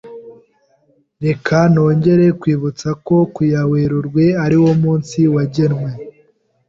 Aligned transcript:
Reka 1.23 1.57
nongere 1.73 2.25
nkwibutse 2.35 2.87
ko 3.05 3.15
ku 3.33 3.41
ya 3.51 3.61
Werurwe 3.69 4.25
ariwo 4.45 4.71
munsi 4.81 5.19
wagenwe. 5.35 5.89